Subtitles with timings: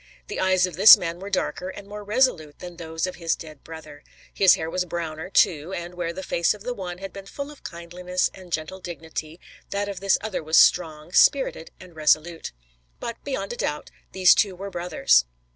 [0.29, 3.63] The eyes of this man were darker and more resolute than those of his dead
[3.63, 7.27] brother; his hair was browner, too, and where the face of the one had been
[7.27, 12.51] full of kindliness and gentle dignity, that of this other was strong, spirited and resolute.
[12.99, 15.25] But, beyond a doubt, these two were brothers.